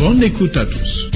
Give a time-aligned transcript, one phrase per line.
[0.00, 1.10] Bonne écoute à tous.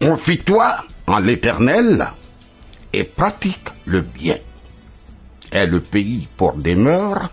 [0.00, 0.76] Confie-toi
[1.08, 2.06] en l'éternel
[2.92, 4.38] et pratique le bien.
[5.50, 7.28] Est le pays pour demeure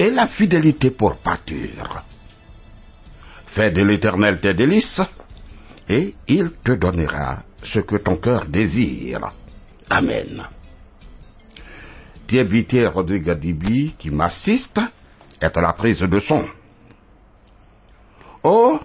[0.00, 2.02] et la fidélité pour pâture.
[3.46, 5.00] Fais de l'éternel tes délices
[5.88, 9.30] et il te donnera ce que ton cœur désire.
[9.90, 10.42] Amen.
[12.26, 14.80] Thierry Rodrigue Dibi, qui m'assiste,
[15.40, 16.44] est à la prise de son.
[18.44, 18.78] Oh,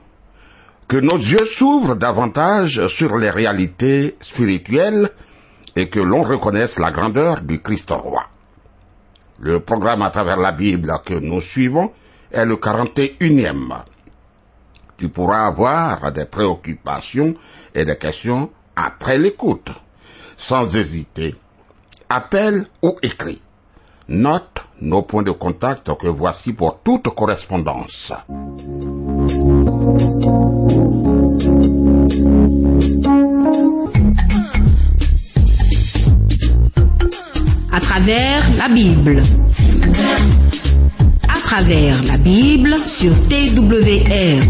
[0.88, 5.10] que nos yeux s'ouvrent davantage sur les réalités spirituelles
[5.76, 8.24] et que l'on reconnaisse la grandeur du Christ roi.
[9.40, 11.92] Le programme à travers la Bible que nous suivons
[12.32, 13.84] est le 41e.
[14.98, 17.36] Tu pourras avoir des préoccupations
[17.76, 19.70] et des questions après l'écoute.
[20.36, 21.36] Sans hésiter,
[22.10, 23.42] appelle ou écris.
[24.10, 28.14] Note nos points de contact que voici pour toute correspondance.
[37.78, 39.22] à travers la Bible.
[41.30, 44.42] À travers la Bible sur TWR.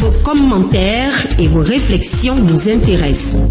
[0.00, 3.50] Vos commentaires et vos réflexions nous intéressent.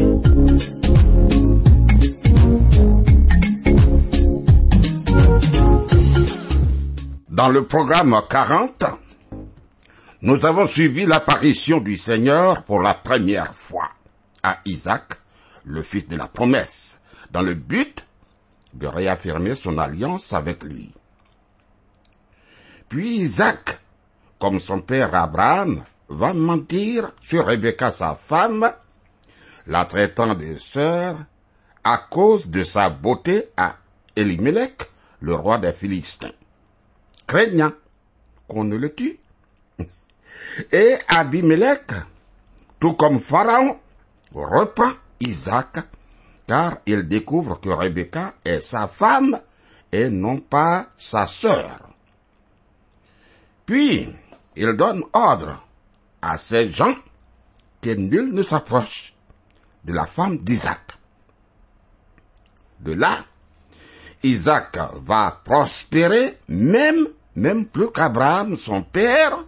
[7.28, 8.84] Dans le programme 40,
[10.22, 13.90] nous avons suivi l'apparition du Seigneur pour la première fois
[14.42, 15.14] à Isaac,
[15.64, 17.00] le fils de la promesse,
[17.30, 18.04] dans le but
[18.74, 20.92] de réaffirmer son alliance avec lui.
[22.92, 23.80] Puis Isaac,
[24.38, 28.70] comme son père Abraham, va mentir sur Rebecca sa femme,
[29.66, 31.16] la traitant de sœur,
[31.82, 33.76] à cause de sa beauté à
[34.14, 34.90] Elimelech,
[35.22, 36.34] le roi des Philistins,
[37.26, 37.72] craignant
[38.46, 39.18] qu'on ne le tue.
[40.70, 41.92] Et Abimelech,
[42.78, 43.80] tout comme Pharaon,
[44.34, 45.78] reprend Isaac,
[46.46, 49.40] car il découvre que Rebecca est sa femme
[49.90, 51.81] et non pas sa sœur.
[53.66, 54.08] Puis,
[54.56, 55.64] il donne ordre
[56.20, 56.94] à ces gens
[57.80, 59.14] que nul ne s'approche
[59.84, 60.80] de la femme d'Isaac.
[62.80, 63.24] De là,
[64.22, 69.44] Isaac va prospérer même, même plus qu'Abraham, son père,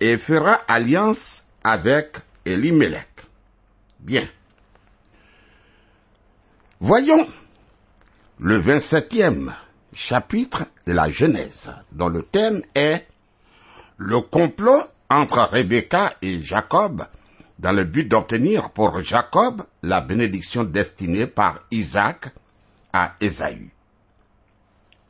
[0.00, 3.08] et fera alliance avec Elimelech.
[4.00, 4.28] Bien.
[6.80, 7.26] Voyons
[8.38, 9.52] le 27e
[9.92, 13.06] chapitre de la Genèse, dont le thème est
[13.98, 17.04] le complot entre Rebecca et Jacob
[17.58, 22.26] dans le but d'obtenir pour Jacob la bénédiction destinée par Isaac
[22.92, 23.70] à Ésaü.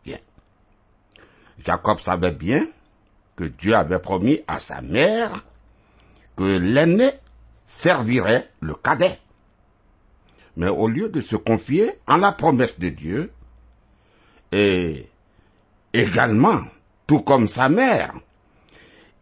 [0.05, 0.19] Bien.
[1.65, 2.67] Jacob savait bien
[3.37, 5.33] que Dieu avait promis à sa mère
[6.37, 7.11] que l'aîné
[7.67, 9.19] servirait le cadet.
[10.57, 13.33] Mais au lieu de se confier en la promesse de Dieu,
[14.51, 15.09] et
[15.93, 16.63] également,
[17.07, 18.15] tout comme sa mère,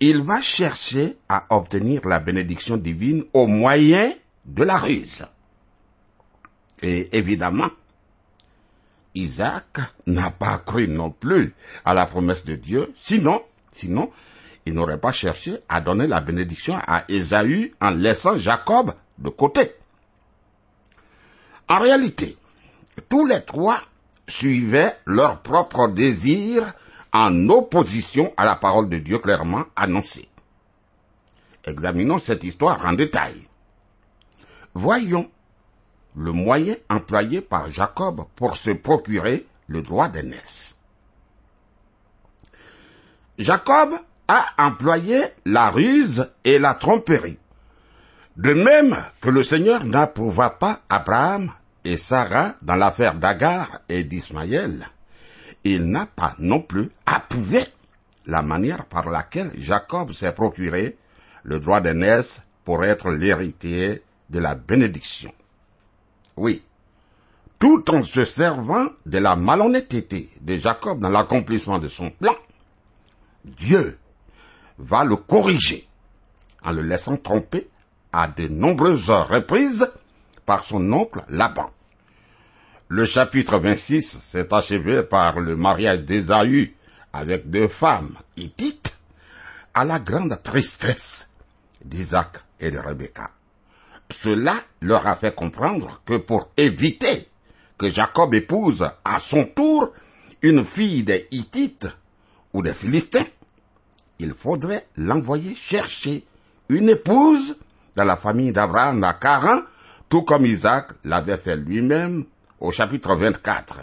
[0.01, 4.13] il va chercher à obtenir la bénédiction divine au moyen
[4.45, 5.25] de la ruse.
[6.83, 7.71] Et évidemment,
[9.15, 11.55] Isaac n'a pas cru non plus
[11.85, 14.11] à la promesse de Dieu, sinon, sinon,
[14.67, 19.73] il n'aurait pas cherché à donner la bénédiction à Ésaü en laissant Jacob de côté.
[21.69, 22.37] En réalité,
[23.09, 23.81] tous les trois
[24.29, 26.75] suivaient leur propre désir
[27.17, 30.29] en opposition à la parole de Dieu clairement annoncée.
[31.65, 33.49] Examinons cette histoire en détail.
[34.75, 35.31] Voyons
[36.15, 40.75] le moyen employé par Jacob pour se procurer le droit d'aînesse.
[43.39, 43.95] Jacob
[44.29, 47.39] a employé la ruse et la tromperie.
[48.37, 51.51] De même que le Seigneur n'approuva pas Abraham
[51.85, 54.87] et Sarah dans l'affaire d'Agar et d'Ismaël,
[55.75, 57.65] il n'a pas non plus approuvé
[58.27, 60.97] la manière par laquelle Jacob s'est procuré
[61.43, 65.33] le droit d'aînesse pour être l'héritier de la bénédiction.
[66.37, 66.63] Oui,
[67.59, 72.35] tout en se servant de la malhonnêteté de Jacob dans l'accomplissement de son plan,
[73.45, 73.99] Dieu
[74.79, 75.89] va le corriger
[76.63, 77.69] en le laissant tromper
[78.13, 79.91] à de nombreuses reprises
[80.45, 81.71] par son oncle Laban.
[82.89, 86.73] Le chapitre 26 s'est achevé par le mariage d'Ésaü
[87.13, 88.97] avec deux femmes hittites
[89.75, 91.29] à la grande tristesse
[91.85, 93.33] d'Isaac et de Rebecca.
[94.09, 97.29] Cela leur a fait comprendre que pour éviter
[97.77, 99.93] que Jacob épouse à son tour
[100.43, 101.89] une fille des Hittites
[102.53, 103.27] ou des Philistins,
[104.21, 106.25] il faudrait l'envoyer chercher
[106.69, 107.57] une épouse
[107.97, 109.63] dans la famille d'Abraham à Caran,
[110.09, 112.27] tout comme Isaac l'avait fait lui-même
[112.61, 113.81] au chapitre 24.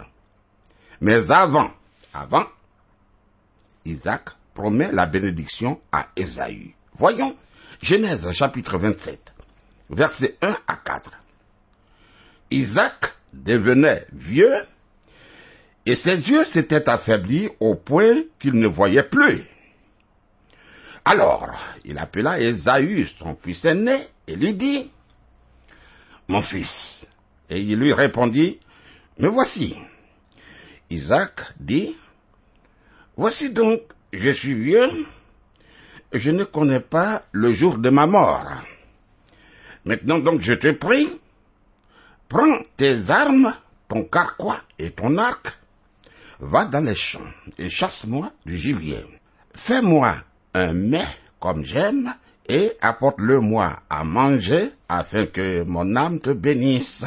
[1.00, 1.70] Mais avant,
[2.12, 2.46] avant,
[3.84, 6.74] Isaac promet la bénédiction à Ésaü.
[6.94, 7.36] Voyons,
[7.82, 9.34] Genèse chapitre 27,
[9.90, 11.10] versets 1 à 4.
[12.50, 14.64] Isaac devenait vieux
[15.86, 19.44] et ses yeux s'étaient affaiblis au point qu'il ne voyait plus.
[21.04, 21.50] Alors,
[21.84, 24.90] il appela Ésaü, son fils aîné, et lui dit,
[26.28, 27.06] Mon fils.
[27.50, 28.58] Et il lui répondit,
[29.18, 29.76] Me voici.
[30.90, 31.96] Isaac dit,
[33.16, 33.80] Voici donc,
[34.12, 34.90] je suis vieux,
[36.12, 38.48] je ne connais pas le jour de ma mort.
[39.84, 41.08] Maintenant donc je te prie,
[42.28, 43.54] prends tes armes,
[43.88, 45.58] ton carquois et ton arc,
[46.40, 47.20] va dans les champs
[47.58, 49.04] et chasse-moi du gibier.
[49.54, 50.16] Fais-moi
[50.54, 51.06] un mets
[51.38, 52.12] comme j'aime
[52.48, 57.04] et apporte-le-moi à manger afin que mon âme te bénisse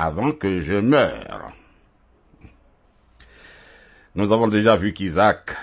[0.00, 1.52] avant que je meure.
[4.14, 5.54] Nous avons déjà vu qu'Isaac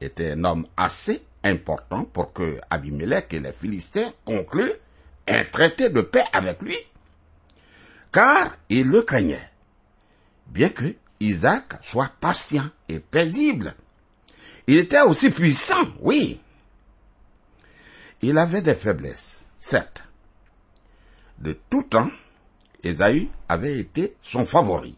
[0.00, 4.72] était un homme assez important pour que Abimelech et les Philistins concluent
[5.28, 6.76] un traité de paix avec lui,
[8.10, 9.50] car ils le craignaient,
[10.48, 13.74] bien que Isaac soit patient et paisible.
[14.66, 16.40] Il était aussi puissant, oui.
[18.22, 20.02] Il avait des faiblesses, certes.
[21.38, 22.10] De tout temps,
[22.82, 24.96] Esaü avait été son favori,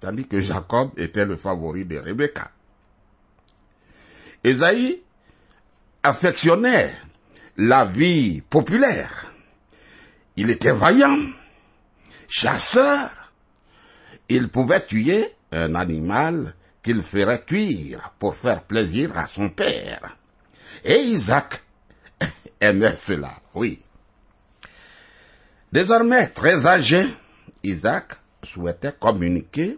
[0.00, 2.50] tandis que Jacob était le favori de Rebecca.
[4.42, 5.00] Esaü
[6.02, 6.92] affectionnait
[7.56, 9.32] la vie populaire.
[10.36, 11.18] Il était vaillant,
[12.28, 13.32] chasseur.
[14.28, 20.16] Il pouvait tuer un animal qu'il ferait cuire pour faire plaisir à son père.
[20.84, 21.62] Et Isaac
[22.60, 23.83] aimait cela, oui.
[25.74, 27.04] Désormais très âgé,
[27.64, 28.12] Isaac
[28.44, 29.76] souhaitait communiquer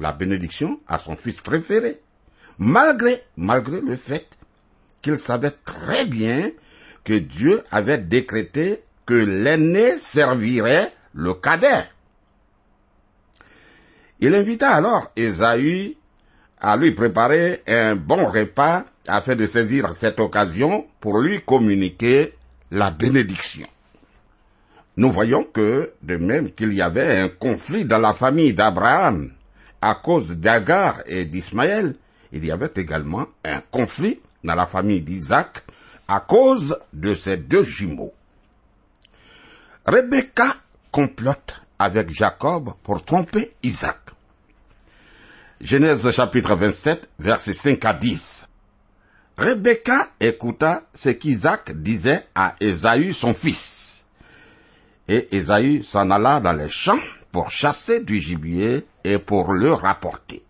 [0.00, 2.00] la bénédiction à son fils préféré,
[2.58, 4.26] malgré, malgré le fait
[5.02, 6.50] qu'il savait très bien
[7.04, 11.84] que Dieu avait décrété que l'aîné servirait le cadet.
[14.20, 15.98] Il invita alors Ésaü
[16.58, 22.32] à lui préparer un bon repas afin de saisir cette occasion pour lui communiquer
[22.70, 23.66] la bénédiction.
[24.98, 29.30] Nous voyons que, de même qu'il y avait un conflit dans la famille d'Abraham
[29.80, 31.94] à cause d'Agar et d'Ismaël,
[32.32, 35.62] il y avait également un conflit dans la famille d'Isaac
[36.08, 38.12] à cause de ces deux jumeaux.
[39.86, 40.56] Rebecca
[40.90, 44.00] complote avec Jacob pour tromper Isaac.
[45.60, 48.48] Genèse chapitre 27, versets 5 à 10.
[49.36, 53.87] Rebecca écouta ce qu'Isaac disait à Ésaü son fils.
[55.08, 56.98] Et Ésaü s'en alla dans les champs
[57.32, 60.42] pour chasser du gibier et pour le rapporter.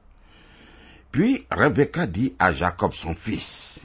[1.12, 3.80] Puis Rebecca dit à Jacob son fils,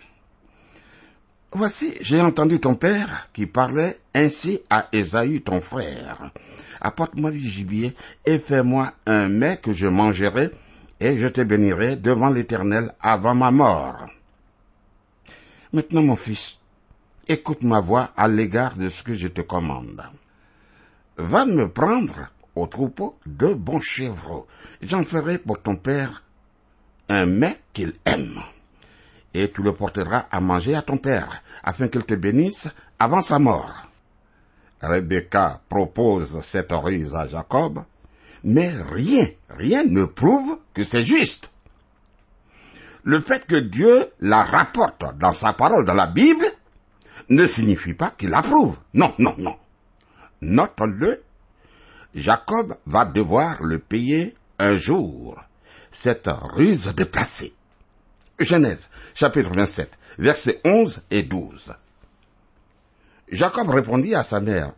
[1.55, 6.31] Voici, j'ai entendu ton père qui parlait ainsi à Ésaü ton frère.
[6.81, 10.49] Apporte-moi du gibier et fais-moi un mets que je mangerai
[10.99, 14.07] et je te bénirai devant l'Éternel avant ma mort.
[15.71, 16.57] Maintenant, mon fils,
[17.27, 20.03] écoute ma voix à l'égard de ce que je te commande.
[21.17, 24.47] Va me prendre au troupeau deux bons chèvres.
[24.81, 26.23] J'en ferai pour ton père
[27.09, 28.41] un mets qu'il aime
[29.33, 33.39] et tu le porteras à manger à ton père, afin qu'il te bénisse avant sa
[33.39, 33.87] mort.
[34.81, 37.83] Rebecca propose cette ruse à Jacob,
[38.43, 41.49] mais rien, rien ne prouve que c'est juste.
[43.03, 46.45] Le fait que Dieu la rapporte dans sa parole dans la Bible
[47.29, 48.77] ne signifie pas qu'il approuve.
[48.93, 49.55] Non, non, non.
[50.43, 51.23] Note-le,
[52.13, 55.39] Jacob va devoir le payer un jour,
[55.91, 57.53] cette ruse déplacée.
[58.39, 61.73] Genèse, chapitre 27, versets 11 et 12.
[63.31, 64.73] Jacob répondit à sa mère,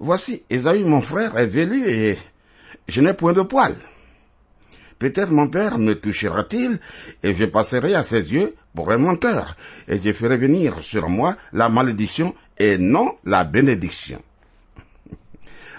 [0.00, 2.18] Voici, Esaü mon frère est velu et
[2.88, 3.74] je n'ai point de poils.
[4.98, 6.80] Peut-être mon père me touchera-t-il
[7.22, 11.36] et je passerai à ses yeux pour un menteur et je ferai venir sur moi
[11.52, 14.22] la malédiction et non la bénédiction.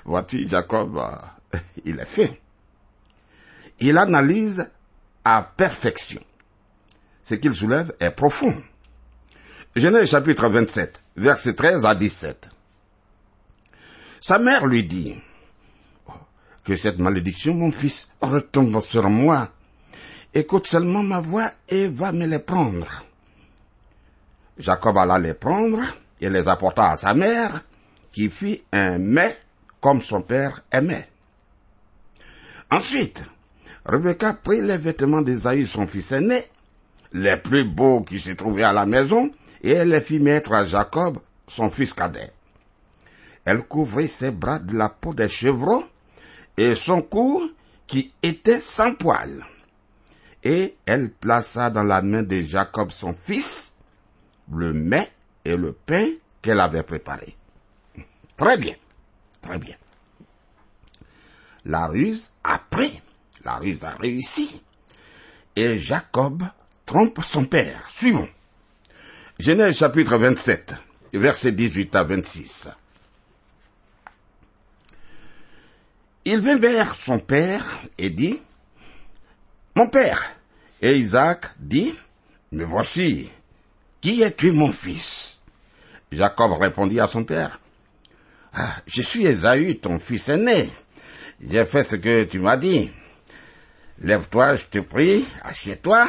[0.06, 2.40] Vois-tu, Jacob, euh, il est fait.
[3.80, 4.70] Il analyse
[5.24, 6.22] à perfection.
[7.24, 8.62] Ce qu'il soulève est profond.
[9.76, 12.50] Genèse chapitre 27, versets 13 à 17.
[14.22, 15.16] Sa mère lui dit,
[16.70, 19.50] que cette malédiction, mon fils, retombe sur moi.
[20.34, 23.04] Écoute seulement ma voix et va me les prendre.
[24.58, 25.80] Jacob alla les prendre
[26.22, 27.64] et les apporta à sa mère,
[28.12, 29.36] qui fit un mets
[29.82, 31.08] comme son père aimait.
[32.72, 33.26] Ensuite,
[33.86, 36.44] Rebecca prit les vêtements d'Esaü, son fils aîné,
[37.14, 39.32] les plus beaux qui se trouvaient à la maison,
[39.64, 42.32] et elle les fit mettre à Jacob, son fils cadet.
[43.46, 45.84] Elle couvrit ses bras de la peau des chevreaux,
[46.58, 47.50] et son cou
[47.88, 49.44] qui était sans poil.
[50.44, 53.74] Et elle plaça dans la main de Jacob son fils
[54.52, 55.10] le mets
[55.46, 57.36] et le pain qu'elle avait préparé.
[58.38, 58.76] Très bien,
[59.42, 59.76] très bien.
[61.66, 63.02] La ruse a pris,
[63.44, 64.62] la ruse a réussi.
[65.56, 66.44] Et Jacob
[66.86, 67.90] trompe son père.
[67.90, 68.30] Suivons.
[69.40, 70.74] Genèse chapitre 27,
[71.14, 72.70] versets 18 à 26.
[76.26, 77.66] Il vint vers son père
[77.98, 78.40] et dit,
[79.76, 80.36] Mon père.
[80.82, 81.96] Et Isaac dit,
[82.52, 83.30] Me voici.
[84.02, 85.42] Qui es-tu, mon fils?
[86.12, 87.60] Jacob répondit à son père,
[88.88, 90.70] Je suis Esaü, ton fils aîné.
[91.42, 92.92] J'ai fait ce que tu m'as dit.
[94.00, 96.08] Lève-toi, je te prie, assieds-toi,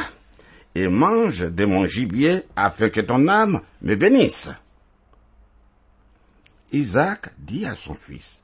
[0.74, 4.48] et mange de mon gibier afin que ton âme me bénisse.
[6.72, 8.42] Isaac dit à son fils,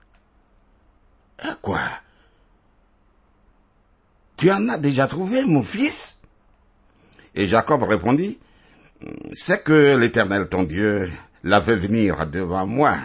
[1.45, 1.81] eh, Quoi?
[4.37, 6.19] Tu en as déjà trouvé, mon fils
[7.35, 8.39] Et Jacob répondit,
[9.33, 11.11] C'est que l'Éternel ton Dieu
[11.45, 12.97] l'a fait venir devant moi.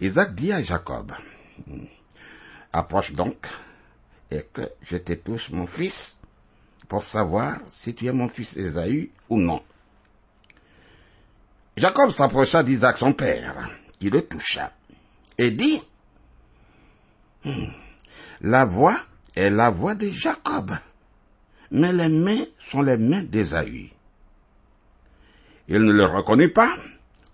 [0.00, 1.12] Isaac dit à Jacob,
[2.72, 3.46] Approche donc,
[4.30, 6.16] et que je te touche, mon fils,
[6.88, 9.62] pour savoir si tu es mon fils Esaü ou non.
[11.76, 14.72] Jacob s'approcha d'Isaac son père, qui le toucha,
[15.36, 15.82] et dit,
[17.42, 17.72] Hmm.
[18.42, 18.98] La voix
[19.34, 20.72] est la voix de Jacob,
[21.70, 23.90] mais les mains sont les mains d'Esaü.
[25.68, 26.76] Il ne le reconnut pas,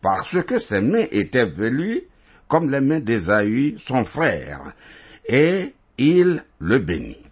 [0.00, 2.02] parce que ses mains étaient velues
[2.49, 4.73] comme les mains d'Esaü, son frère,
[5.26, 7.23] et il le bénit.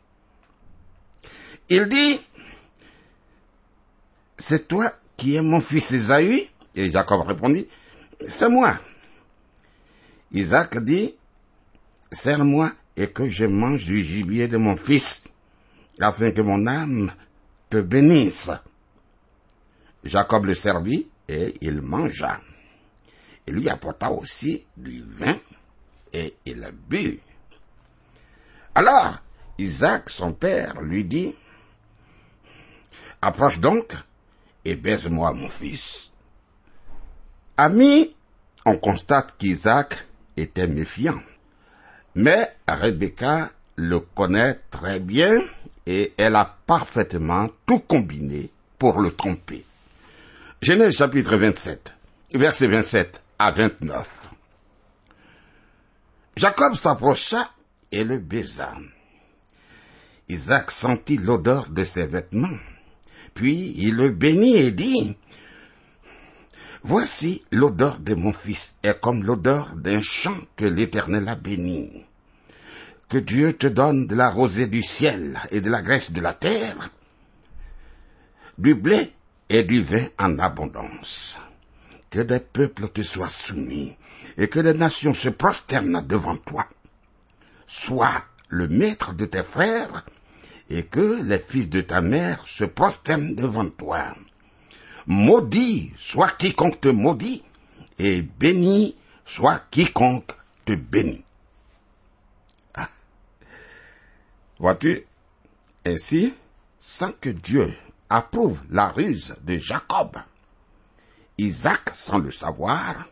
[1.68, 2.20] Il dit,
[4.36, 6.48] c'est toi qui es mon fils Esaü?
[6.74, 7.68] Et Jacob répondit,
[8.20, 8.78] c'est moi.
[10.32, 11.14] Isaac dit,
[12.10, 15.22] serre-moi et que je mange du gibier de mon fils,
[16.00, 17.12] afin que mon âme
[17.70, 18.50] te bénisse.
[20.04, 22.40] Jacob le servit et il mangea.
[23.46, 25.36] Il lui apporta aussi du vin
[26.12, 27.20] et il but.
[28.74, 29.18] Alors,
[29.58, 31.34] Isaac, son père, lui dit,
[33.22, 33.94] Approche donc
[34.64, 36.10] et baise-moi mon fils.
[37.56, 38.14] Ami,
[38.66, 41.20] on constate qu'Isaac était méfiant.
[42.14, 45.38] Mais Rebecca le connaît très bien
[45.86, 49.64] et elle a parfaitement tout combiné pour le tromper.
[50.60, 51.92] Genèse chapitre 27,
[52.34, 54.30] versets 27 à 29.
[56.36, 57.50] Jacob s'approcha
[57.92, 58.72] et le baisa.
[60.28, 62.58] Isaac sentit l'odeur de ses vêtements,
[63.34, 65.16] puis il le bénit et dit,
[66.82, 72.04] Voici l'odeur de mon fils est comme l'odeur d'un champ que l'Éternel a béni.
[73.08, 76.34] Que Dieu te donne de la rosée du ciel et de la graisse de la
[76.34, 76.90] terre,
[78.58, 79.12] du blé
[79.48, 81.38] et du vin en abondance.
[82.14, 83.96] Que des peuples te soient soumis
[84.36, 86.68] et que des nations se prosternent devant toi.
[87.66, 90.06] Sois le maître de tes frères
[90.70, 94.14] et que les fils de ta mère se prosternent devant toi
[95.06, 97.42] maudit soit quiconque te maudit,
[97.98, 100.32] et béni soit quiconque
[100.64, 101.24] te bénit.
[102.74, 102.88] Ah.
[104.58, 105.06] Vois-tu,
[105.84, 106.34] ainsi,
[106.78, 107.72] sans que Dieu
[108.08, 110.16] approuve la ruse de Jacob,
[111.38, 113.08] Isaac, sans le savoir,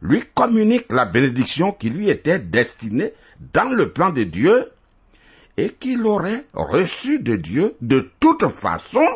[0.00, 3.12] lui communique la bénédiction qui lui était destinée
[3.52, 4.70] dans le plan de Dieu
[5.56, 9.06] et qu'il aurait reçu de Dieu de toute façon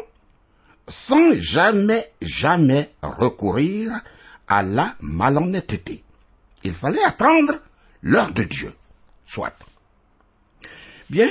[0.88, 3.92] sans jamais, jamais recourir
[4.48, 6.02] à la malhonnêteté.
[6.64, 7.54] Il fallait attendre
[8.02, 8.72] l'heure de Dieu.
[9.26, 9.54] Soit.
[11.10, 11.28] Bien.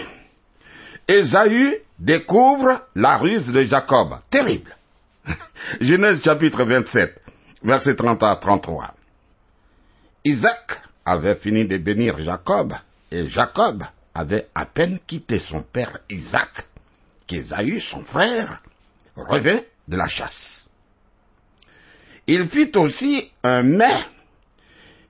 [1.08, 4.16] Ésaü découvre la ruse de Jacob.
[4.30, 4.77] Terrible.
[5.82, 7.22] Genèse chapitre 27,
[7.64, 8.96] verset 30 à 33.
[10.26, 12.74] Isaac avait fini de bénir Jacob,
[13.12, 16.68] et Jacob avait à peine quitté son père Isaac,
[17.28, 18.62] qu'Ésaü, son frère,
[19.16, 20.68] revint de la chasse.
[22.28, 24.06] Il fit aussi un mets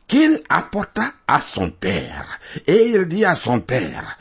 [0.08, 2.40] qu'il apporta à son père.
[2.66, 4.18] Et il dit à son père,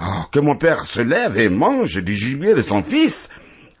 [0.00, 3.28] oh, que mon père se lève et mange du gibier de son fils,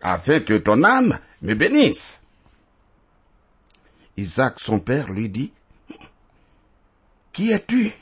[0.02, 2.20] afin que ton âme me bénisse.
[4.16, 5.52] Isaac, son père, lui dit,
[7.32, 7.92] Qui es-tu?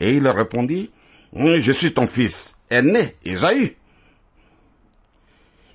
[0.00, 0.90] Et il répondit,
[1.32, 3.74] Je suis ton fils, aîné, Isaïe.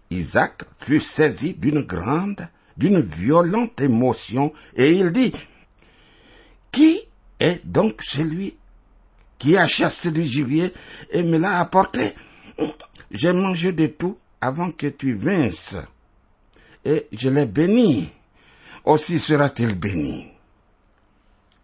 [0.09, 5.33] Isaac fut saisi d'une grande, d'une violente émotion, et il dit,
[6.71, 7.01] Qui
[7.39, 8.55] est donc celui
[9.39, 10.71] qui a chassé du gibier
[11.11, 12.13] et me l'a apporté?
[13.11, 15.75] J'ai mangé de tout avant que tu vinsses,
[16.85, 18.11] et je l'ai béni.
[18.85, 20.29] Aussi sera-t-il béni.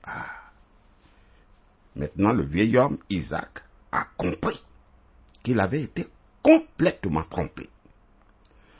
[0.03, 0.25] Ah.
[1.95, 4.63] Maintenant, le vieil homme Isaac a compris
[5.43, 6.07] qu'il avait été
[6.41, 7.69] complètement trompé.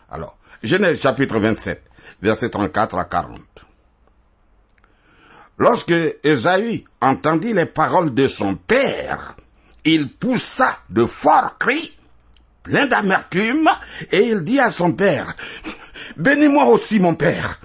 [0.10, 1.84] Alors, Genèse chapitre 27,
[2.22, 3.42] verset 34 à 40.
[5.58, 9.36] Lorsque Esaü entendit les paroles de son père,
[9.84, 12.00] il poussa de forts cris,
[12.64, 13.70] plein d'amertume,
[14.12, 15.36] et il dit à son père,
[16.20, 17.62] Bénis-moi aussi, mon père.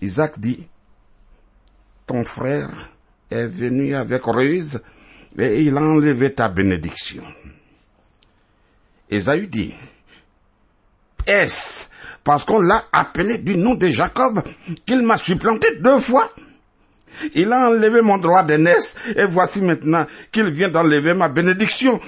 [0.00, 0.68] Isaac dit,
[2.04, 2.90] Ton frère
[3.30, 4.82] est venu avec ruse,
[5.38, 7.22] et il a enlevé ta bénédiction.
[9.08, 9.72] Esaü dit,
[11.26, 11.86] est-ce
[12.24, 14.42] parce qu'on l'a appelé du nom de Jacob
[14.84, 16.28] qu'il m'a supplanté deux fois?
[17.34, 22.00] Il a enlevé mon droit d'aînesse et voici maintenant qu'il vient d'enlever ma bénédiction.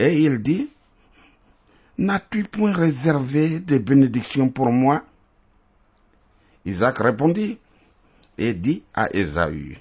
[0.00, 0.70] Et il dit,
[1.98, 5.04] N'as-tu point réservé des bénédictions pour moi?
[6.64, 7.58] Isaac répondit
[8.38, 9.78] et dit à Ésaü,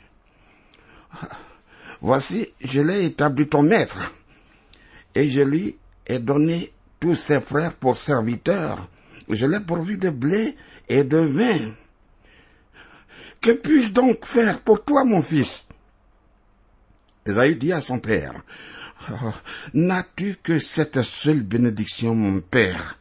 [2.02, 4.12] Voici, je l'ai établi ton maître,
[5.14, 8.88] et je lui ai donné tous ses frères pour serviteurs.
[9.30, 10.56] Je l'ai pourvu de blé
[10.90, 11.74] et de vin.
[13.40, 15.66] Que puis-je donc faire pour toi, mon fils?
[17.26, 18.34] Esaü dit à son père,
[19.12, 19.34] oh,
[19.74, 22.98] N'as-tu que cette seule bénédiction, mon père?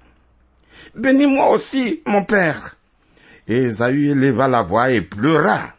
[0.94, 2.76] Bénis-moi aussi, mon père.
[3.48, 5.74] Et Esaü éleva la voix et pleura.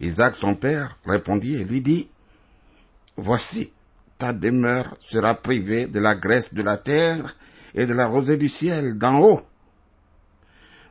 [0.00, 2.08] Isaac, son père, répondit et lui dit,
[3.16, 3.72] Voici,
[4.18, 7.36] ta demeure sera privée de la graisse de la terre
[7.74, 9.42] et de la rosée du ciel d'en haut.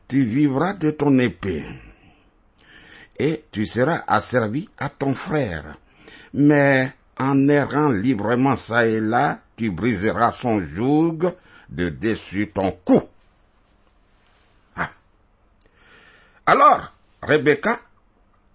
[0.08, 1.65] Tu vivras de ton épée,
[3.17, 5.77] et tu seras asservi à ton frère.
[6.33, 11.19] Mais en errant librement ça et là, tu briseras son joug
[11.69, 13.01] de dessus ton cou.
[14.75, 14.89] Ah.
[16.45, 17.79] Alors, Rebecca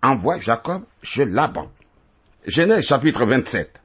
[0.03, 1.71] envoie Jacob chez Laban.
[2.47, 3.83] Genèse chapitre 27,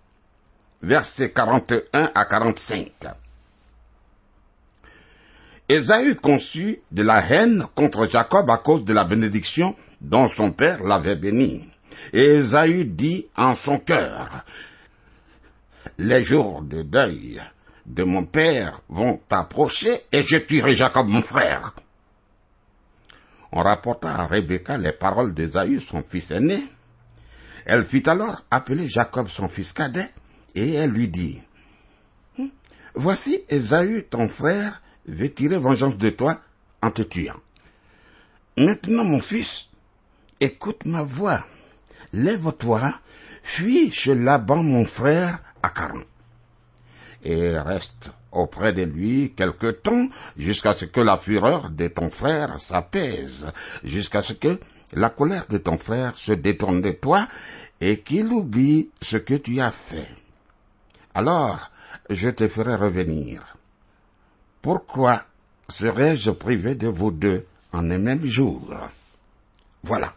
[0.82, 2.92] versets 41 à 45.
[5.70, 10.84] Ésaü conçut de la haine contre Jacob à cause de la bénédiction dont son père
[10.84, 11.73] l'avait béni.
[12.14, 14.46] Et Ésaü dit en son cœur,
[15.98, 17.42] les jours de deuil
[17.86, 21.74] de mon père vont approcher et je tuerai Jacob mon frère.
[23.52, 26.64] On rapporta à Rebecca les paroles d'Ésaü, son fils aîné.
[27.66, 30.10] Elle fit alors appeler Jacob son fils cadet
[30.56, 31.42] et elle lui dit,
[32.96, 36.40] Voici Ésaü, ton frère, veut tirer vengeance de toi
[36.82, 37.40] en te tuant.
[38.58, 39.70] Maintenant, mon fils,
[40.40, 41.46] écoute ma voix.
[42.14, 42.94] Lève-toi,
[43.42, 46.04] fuis chez Laban, mon frère, à Caron.
[47.24, 52.60] Et reste auprès de lui quelque temps jusqu'à ce que la fureur de ton frère
[52.60, 53.48] s'apaise,
[53.84, 54.60] jusqu'à ce que
[54.94, 57.28] la colère de ton frère se détourne de toi
[57.82, 60.10] et qu'il oublie ce que tu as fait.
[61.16, 61.72] Alors,
[62.10, 63.58] je te ferai revenir.
[64.62, 65.24] Pourquoi
[65.68, 68.74] serais-je privé de vous deux en un même jour?
[69.84, 70.14] Voilà.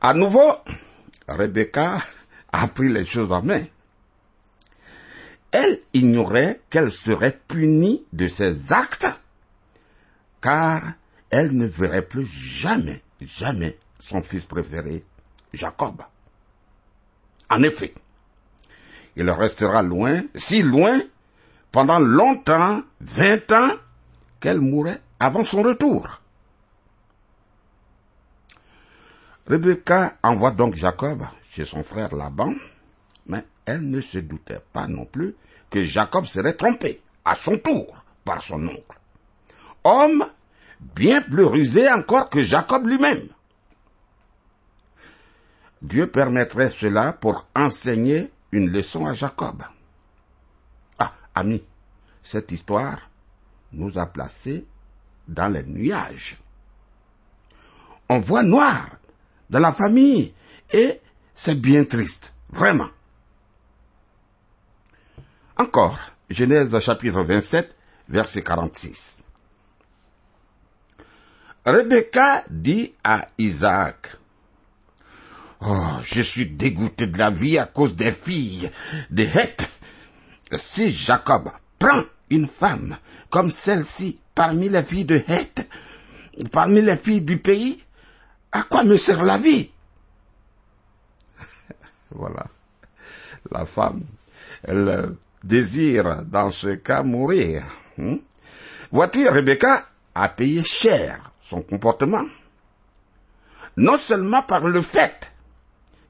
[0.00, 0.52] À nouveau,
[1.28, 2.02] Rebecca
[2.52, 3.64] a pris les choses en main.
[5.50, 9.08] Elle ignorait qu'elle serait punie de ses actes,
[10.40, 10.82] car
[11.30, 15.04] elle ne verrait plus jamais, jamais son fils préféré,
[15.52, 16.02] Jacob.
[17.48, 17.94] En effet,
[19.16, 21.00] il restera loin, si loin,
[21.72, 23.72] pendant longtemps, vingt ans,
[24.40, 26.20] qu'elle mourrait avant son retour.
[29.48, 32.52] Rebecca envoie donc Jacob chez son frère Laban,
[33.26, 35.34] mais elle ne se doutait pas non plus
[35.70, 38.98] que Jacob serait trompé à son tour par son oncle.
[39.84, 40.26] Homme
[40.80, 43.28] bien plus rusé encore que Jacob lui-même.
[45.80, 49.62] Dieu permettrait cela pour enseigner une leçon à Jacob.
[50.98, 51.62] Ah, ami,
[52.22, 53.10] cette histoire
[53.72, 54.66] nous a placés
[55.28, 56.38] dans les nuages.
[58.08, 58.86] On voit noir
[59.50, 60.32] dans la famille
[60.72, 61.00] et
[61.34, 62.88] c'est bien triste, vraiment.
[65.56, 67.74] Encore, Genèse chapitre 27,
[68.08, 69.24] verset 46.
[71.64, 74.16] Rebecca dit à Isaac,
[75.60, 78.70] Oh, je suis dégoûté de la vie à cause des filles
[79.10, 79.70] des Heth.
[80.54, 82.98] Si Jacob prend une femme
[83.30, 85.66] comme celle-ci parmi les filles de Heth,
[86.52, 87.82] parmi les filles du pays,
[88.56, 89.70] à quoi me sert la vie
[92.10, 92.46] Voilà.
[93.50, 94.02] La femme,
[94.64, 95.14] elle
[95.44, 97.64] désire dans ce cas mourir.
[97.98, 98.16] Hmm?
[98.90, 102.24] Vois-tu, Rebecca a payé cher son comportement.
[103.76, 105.32] Non seulement par le fait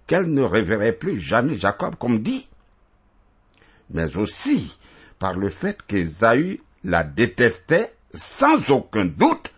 [0.07, 2.49] qu'elle ne reverrait plus jamais Jacob comme dit,
[3.91, 4.79] mais aussi
[5.19, 9.53] par le fait qu'Ésaü la détestait sans aucun doute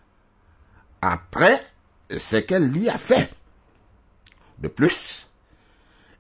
[1.03, 1.63] après
[2.17, 3.31] ce qu'elle lui a fait.
[4.59, 5.29] De plus,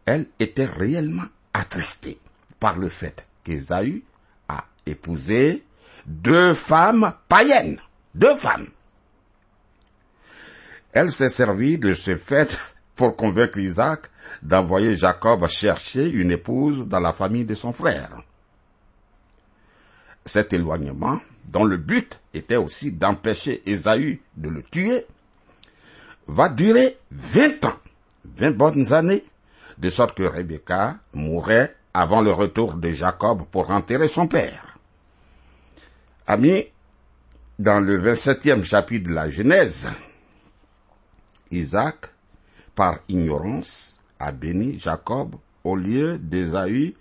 [0.06, 2.18] elle était réellement attristée
[2.60, 4.02] par le fait qu'Ésaü
[4.48, 5.64] a épousé
[6.06, 7.80] deux femmes païennes.
[8.14, 8.68] Deux femmes.
[10.92, 14.06] Elle s'est servie de ce fait pour convaincre Isaac
[14.42, 18.22] d'envoyer Jacob chercher une épouse dans la famille de son frère.
[20.24, 25.06] Cet éloignement, dont le but était aussi d'empêcher Ésaü de le tuer,
[26.28, 27.78] va durer vingt ans,
[28.36, 29.24] vingt bonnes années,
[29.78, 34.78] de sorte que Rebecca mourrait avant le retour de Jacob pour enterrer son père.
[36.26, 36.66] Amis,
[37.58, 39.88] dans le 27e chapitre de la Genèse,
[41.50, 42.06] Isaac,
[42.74, 46.94] par ignorance, a béni Jacob au lieu d'Ésaü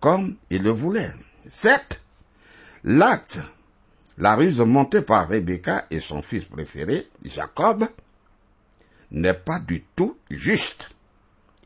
[0.00, 1.12] comme il le voulait.
[1.48, 2.00] Certes,
[2.84, 3.40] l'acte,
[4.18, 7.86] la ruse montée par Rebecca et son fils préféré, Jacob,
[9.10, 10.90] n'est pas du tout juste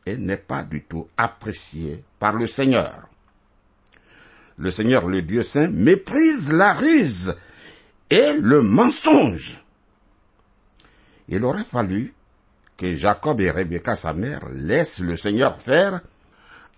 [0.06, 3.08] et n'est pas du tout apprécié par le Seigneur.
[4.56, 7.34] Le Seigneur, le Dieu saint, méprise la ruse
[8.10, 9.62] et le mensonge.
[11.28, 12.12] Il aurait fallu
[12.76, 16.00] que Jacob et Rebecca, sa mère, laissent le Seigneur faire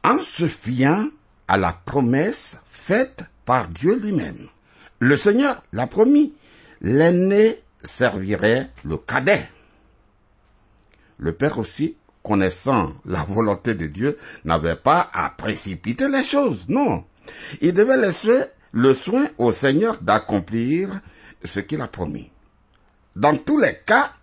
[0.05, 1.09] en se fiant
[1.49, 4.49] à la promesse faite par Dieu lui-même.
[4.99, 6.35] Le Seigneur l'a promis,
[6.81, 9.49] l'aîné servirait le cadet.
[11.23, 17.05] Le Père aussi, connaissant la volonté de Dieu, n'avait pas à précipiter les choses, non.
[17.61, 21.01] Il devait laisser le soin au Seigneur d'accomplir
[21.45, 22.33] ce qu'il a promis.
[23.15, 24.15] Dans tous les cas,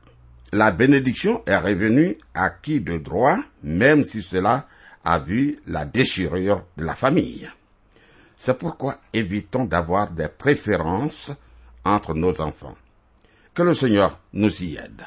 [0.52, 4.68] la bénédiction est revenue à qui de droit, même si cela
[5.06, 7.50] a vu la déchirure de la famille.
[8.36, 11.32] C'est pourquoi évitons d'avoir des préférences
[11.86, 12.76] entre nos enfants.
[13.54, 15.06] Que le Seigneur nous y aide.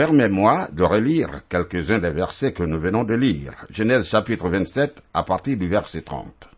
[0.00, 3.52] Permets-moi de relire quelques-uns des versets que nous venons de lire.
[3.68, 6.48] Genèse chapitre 27 à partir du verset 30.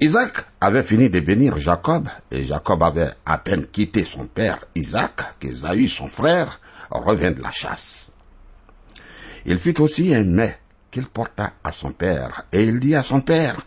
[0.00, 5.38] Isaac avait fini de bénir Jacob, et Jacob avait à peine quitté son père Isaac,
[5.40, 6.58] qu'Ésaü, son frère,
[6.90, 8.12] revint de la chasse.
[9.44, 10.58] Il fit aussi un mets
[10.90, 13.66] qu'il porta à son père, et il dit à son père,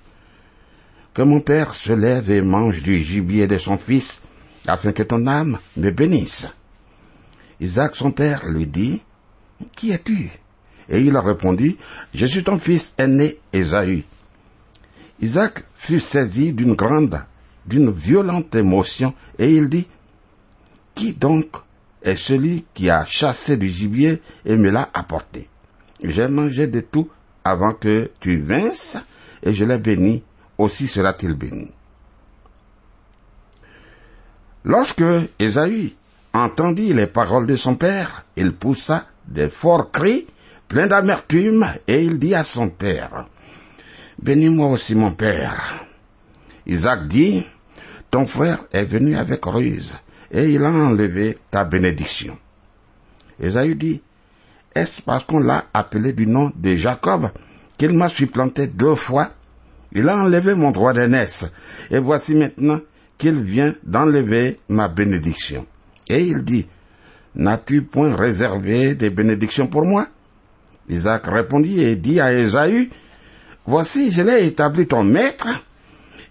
[1.14, 4.24] que mon père se lève et mange du gibier de son fils,
[4.66, 6.48] afin que ton âme me bénisse.
[7.60, 9.02] Isaac, son père, lui dit,
[9.76, 10.30] Qui es-tu?
[10.90, 11.78] Et il a répondu,
[12.14, 14.04] Je suis ton fils aîné Ésaü.
[15.22, 17.20] Isaac fut saisi d'une grande,
[17.66, 19.88] d'une violente émotion, et il dit,
[20.94, 21.56] Qui donc
[22.04, 25.50] est celui qui a chassé du gibier et me l'a apporté?
[26.04, 27.10] J'ai mangé de tout
[27.44, 28.98] avant que tu vinsses,
[29.42, 30.24] et je l'ai béni,
[30.58, 31.72] aussi sera-t-il béni.
[34.64, 35.04] Lorsque
[35.40, 35.96] Ésaü
[36.36, 40.28] entendit les paroles de son père, il poussa des forts cris,
[40.68, 43.28] pleins d'amertume, et il dit à son père,
[44.22, 45.86] Bénis-moi aussi mon père.
[46.66, 47.46] Isaac dit,
[48.12, 49.94] Ton frère est venu avec ruse,
[50.32, 52.38] et il a enlevé ta bénédiction.
[53.40, 54.02] Esaü dit,
[54.74, 57.30] Est-ce parce qu'on l'a appelé du nom de Jacob
[57.78, 59.32] qu'il m'a supplanté deux fois?
[59.94, 61.46] Il a enlevé mon droit d'aînesse,
[61.92, 62.80] et voici maintenant
[63.18, 65.66] qu'il vient d'enlever ma bénédiction.
[66.10, 66.68] Et il dit,
[67.36, 70.08] N'as-tu point réservé des bénédictions pour moi?
[70.88, 72.90] Isaac répondit et dit à Esaü,
[73.66, 75.48] Voici, je l'ai établi ton maître,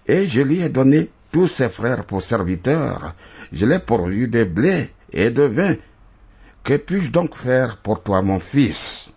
[0.07, 3.13] et je lui ai donné tous ses frères pour serviteurs.
[3.51, 5.75] Je l'ai pourvu de blé et de vin.
[6.63, 9.11] Que puis-je donc faire pour toi, mon fils?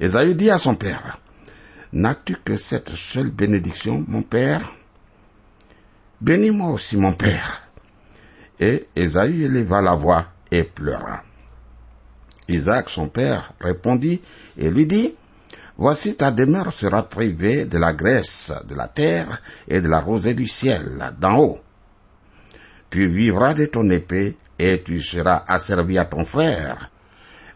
[0.00, 1.18] Esaü dit à son père,
[1.92, 4.72] N'as-tu que cette seule bénédiction, mon père?
[6.22, 7.61] Bénis-moi aussi, mon père.
[8.62, 11.24] Et Esaü éleva la voix et pleura.
[12.46, 14.22] Isaac, son père, répondit
[14.56, 15.16] et lui dit,
[15.76, 20.34] Voici ta demeure sera privée de la graisse de la terre et de la rosée
[20.34, 21.60] du ciel, d'en haut.
[22.88, 26.88] Tu vivras de ton épée et tu seras asservi à ton frère.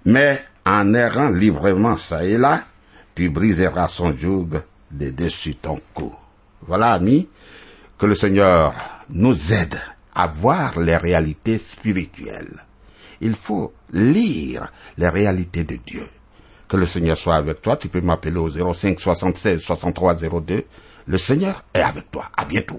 [0.06, 2.64] Mais en errant librement ça et là,
[3.14, 4.48] tu briseras son joug
[4.90, 6.12] de dessus ton cou.
[6.62, 7.28] Voilà, amis,
[7.96, 8.74] que le Seigneur
[9.08, 9.78] nous aide
[10.16, 12.64] à voir les réalités spirituelles.
[13.20, 16.08] Il faut lire les réalités de Dieu.
[16.68, 17.76] Que le Seigneur soit avec toi.
[17.76, 20.64] Tu peux m'appeler au 05 76 63 02.
[21.06, 22.28] Le Seigneur est avec toi.
[22.36, 22.78] À bientôt.